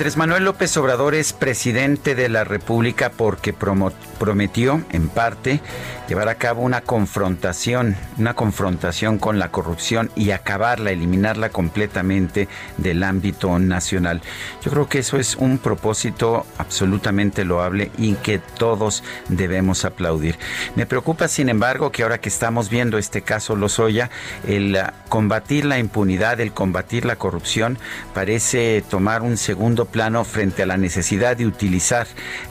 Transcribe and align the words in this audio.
Andrés 0.00 0.16
Manuel 0.16 0.44
López 0.44 0.74
Obrador 0.78 1.14
es 1.14 1.34
presidente 1.34 2.14
de 2.14 2.30
la 2.30 2.42
República 2.42 3.10
porque 3.10 3.52
prometió, 3.52 4.82
en 4.92 5.10
parte, 5.10 5.60
llevar 6.08 6.30
a 6.30 6.36
cabo 6.36 6.62
una 6.62 6.80
confrontación, 6.80 7.96
una 8.16 8.32
confrontación 8.32 9.18
con 9.18 9.38
la 9.38 9.50
corrupción 9.50 10.10
y 10.16 10.30
acabarla, 10.30 10.90
eliminarla 10.90 11.50
completamente 11.50 12.48
del 12.78 13.02
ámbito 13.02 13.58
nacional. 13.58 14.22
Yo 14.62 14.70
creo 14.70 14.88
que 14.88 15.00
eso 15.00 15.18
es 15.18 15.36
un 15.36 15.58
propósito 15.58 16.46
absolutamente 16.56 17.44
loable 17.44 17.92
y 17.98 18.14
que 18.14 18.38
todos 18.38 19.04
debemos 19.28 19.84
aplaudir. 19.84 20.38
Me 20.76 20.86
preocupa, 20.86 21.28
sin 21.28 21.50
embargo, 21.50 21.92
que 21.92 22.04
ahora 22.04 22.22
que 22.22 22.30
estamos 22.30 22.70
viendo 22.70 22.96
este 22.96 23.20
caso 23.20 23.54
Lozoya, 23.54 24.08
el 24.48 24.78
combatir 25.10 25.66
la 25.66 25.78
impunidad, 25.78 26.40
el 26.40 26.52
combatir 26.52 27.04
la 27.04 27.16
corrupción, 27.16 27.78
parece 28.14 28.82
tomar 28.88 29.20
un 29.20 29.36
segundo 29.36 29.89
plano 29.90 30.24
frente 30.24 30.62
a 30.62 30.66
la 30.66 30.76
necesidad 30.76 31.36
de 31.36 31.46
utilizar 31.46 32.06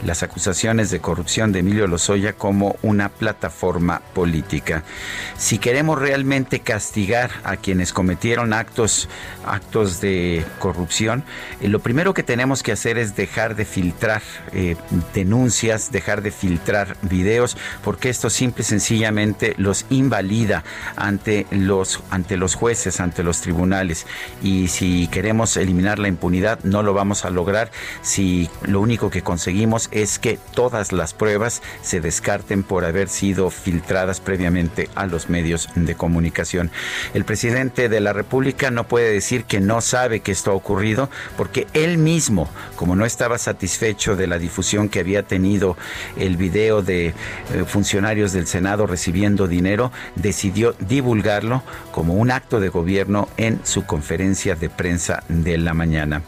las 0.05 0.23
acusaciones 0.23 0.91
de 0.91 0.99
corrupción 0.99 1.51
de 1.51 1.59
Emilio 1.59 1.87
Lozoya 1.87 2.33
como 2.33 2.75
una 2.81 3.09
plataforma 3.09 4.01
política. 4.13 4.83
Si 5.37 5.57
queremos 5.57 5.99
realmente 5.99 6.59
castigar 6.59 7.31
a 7.43 7.57
quienes 7.57 7.93
cometieron 7.93 8.53
actos, 8.53 9.09
actos 9.45 10.01
de 10.01 10.45
corrupción, 10.59 11.23
eh, 11.61 11.67
lo 11.67 11.79
primero 11.79 12.13
que 12.13 12.23
tenemos 12.23 12.63
que 12.63 12.71
hacer 12.71 12.97
es 12.97 13.15
dejar 13.15 13.55
de 13.55 13.65
filtrar 13.65 14.21
eh, 14.53 14.75
denuncias, 15.13 15.91
dejar 15.91 16.21
de 16.21 16.31
filtrar 16.31 16.97
videos, 17.01 17.57
porque 17.83 18.09
esto 18.09 18.29
simple 18.29 18.61
y 18.61 18.65
sencillamente 18.65 19.53
los 19.57 19.85
invalida 19.89 20.63
ante 20.95 21.47
los, 21.51 22.01
ante 22.09 22.37
los 22.37 22.55
jueces, 22.55 22.99
ante 22.99 23.23
los 23.23 23.41
tribunales. 23.41 24.05
Y 24.41 24.67
si 24.67 25.07
queremos 25.07 25.55
eliminar 25.57 25.99
la 25.99 26.07
impunidad, 26.07 26.59
no 26.63 26.83
lo 26.83 26.93
vamos 26.93 27.25
a 27.25 27.28
lograr 27.29 27.71
si 28.01 28.49
lo 28.63 28.81
único 28.81 29.09
que 29.09 29.21
conseguimos 29.21 29.89
es 29.91 30.19
que 30.19 30.39
todas 30.53 30.91
las 30.91 31.13
pruebas 31.13 31.61
se 31.81 32.01
descarten 32.01 32.63
por 32.63 32.85
haber 32.85 33.09
sido 33.09 33.49
filtradas 33.49 34.19
previamente 34.19 34.89
a 34.95 35.05
los 35.05 35.29
medios 35.29 35.69
de 35.75 35.95
comunicación. 35.95 36.71
El 37.13 37.25
presidente 37.25 37.89
de 37.89 37.99
la 37.99 38.13
República 38.13 38.71
no 38.71 38.87
puede 38.87 39.11
decir 39.11 39.45
que 39.45 39.59
no 39.59 39.81
sabe 39.81 40.21
que 40.21 40.31
esto 40.31 40.51
ha 40.51 40.55
ocurrido 40.55 41.09
porque 41.37 41.67
él 41.73 41.97
mismo, 41.97 42.49
como 42.75 42.95
no 42.95 43.05
estaba 43.05 43.37
satisfecho 43.37 44.15
de 44.15 44.27
la 44.27 44.39
difusión 44.39 44.89
que 44.89 44.99
había 44.99 45.23
tenido 45.23 45.77
el 46.17 46.37
video 46.37 46.81
de 46.81 47.07
eh, 47.07 47.13
funcionarios 47.67 48.33
del 48.33 48.47
Senado 48.47 48.87
recibiendo 48.87 49.47
dinero, 49.47 49.91
decidió 50.15 50.75
divulgarlo 50.79 51.63
como 51.91 52.13
un 52.13 52.31
acto 52.31 52.59
de 52.59 52.69
gobierno 52.69 53.27
en 53.37 53.59
su 53.63 53.85
conferencia 53.85 54.55
de 54.55 54.69
prensa 54.69 55.23
de 55.27 55.57
la 55.57 55.73
mañana. 55.73 56.21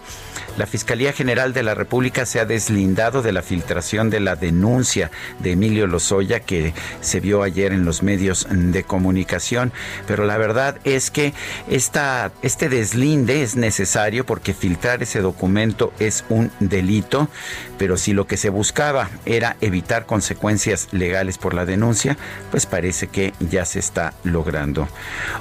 La 0.57 0.65
Fiscalía 0.65 1.13
General 1.13 1.53
de 1.53 1.63
la 1.63 1.75
República 1.75 2.25
se 2.25 2.39
ha 2.39 2.45
deslindado 2.45 3.21
de 3.21 3.31
la 3.31 3.41
filtración 3.41 4.09
de 4.09 4.19
la 4.19 4.35
denuncia 4.35 5.09
de 5.39 5.53
Emilio 5.53 5.87
Lozoya 5.87 6.41
que 6.41 6.73
se 6.99 7.21
vio 7.21 7.41
ayer 7.41 7.71
en 7.71 7.85
los 7.85 8.03
medios 8.03 8.47
de 8.49 8.83
comunicación, 8.83 9.71
pero 10.07 10.25
la 10.25 10.37
verdad 10.37 10.77
es 10.83 11.09
que 11.09 11.33
esta, 11.69 12.31
este 12.41 12.67
deslinde 12.67 13.43
es 13.43 13.55
necesario 13.55 14.25
porque 14.25 14.53
filtrar 14.53 15.01
ese 15.01 15.21
documento 15.21 15.93
es 15.99 16.25
un 16.27 16.51
delito, 16.59 17.29
pero 17.77 17.95
si 17.95 18.11
lo 18.11 18.27
que 18.27 18.35
se 18.35 18.49
buscaba 18.49 19.09
era 19.25 19.55
evitar 19.61 20.05
consecuencias 20.05 20.89
legales 20.91 21.37
por 21.37 21.53
la 21.53 21.65
denuncia, 21.65 22.17
pues 22.51 22.65
parece 22.65 23.07
que 23.07 23.33
ya 23.39 23.63
se 23.63 23.79
está 23.79 24.13
logrando. 24.25 24.89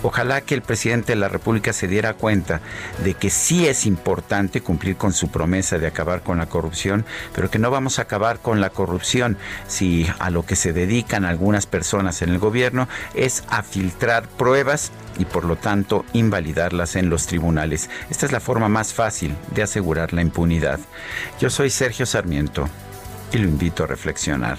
Ojalá 0.03 0.41
que 0.43 0.55
el 0.55 0.63
presidente 0.63 1.13
de 1.13 1.17
la 1.17 1.29
República 1.29 1.73
se 1.73 1.89
diera 1.89 2.15
cuenta 2.15 2.61
de 3.03 3.15
que 3.15 3.29
sí 3.29 3.67
es 3.67 3.87
importante 3.87 4.61
cumplir 4.61 5.00
con 5.01 5.15
su 5.15 5.29
promesa 5.29 5.79
de 5.79 5.87
acabar 5.87 6.23
con 6.23 6.37
la 6.37 6.45
corrupción, 6.45 7.07
pero 7.35 7.51
que 7.51 7.59
no 7.59 7.71
vamos 7.71 7.99
a 7.99 8.03
acabar 8.03 8.39
con 8.41 8.61
la 8.61 8.69
corrupción 8.69 9.39
si 9.67 10.07
a 10.19 10.29
lo 10.29 10.45
que 10.45 10.57
se 10.57 10.75
dedican 10.75 11.25
algunas 11.25 11.65
personas 11.65 12.21
en 12.21 12.29
el 12.29 12.39
gobierno 12.39 12.87
es 13.15 13.43
a 13.49 13.63
filtrar 13.63 14.29
pruebas 14.29 14.93
y 15.19 15.25
por 15.25 15.47
lo 15.47 15.57
tanto 15.57 16.05
invalidarlas 16.13 16.97
en 16.97 17.09
los 17.09 17.27
tribunales. 17.27 17.89
Esta 18.11 18.27
es 18.27 18.33
la 18.33 18.41
forma 18.41 18.69
más 18.69 18.93
fácil 18.93 19.35
de 19.55 19.63
asegurar 19.63 20.13
la 20.13 20.21
impunidad. 20.21 20.79
Yo 21.41 21.49
soy 21.49 21.71
Sergio 21.71 22.05
Sarmiento 22.05 22.69
y 23.33 23.39
lo 23.39 23.49
invito 23.49 23.85
a 23.85 23.87
reflexionar. 23.87 24.59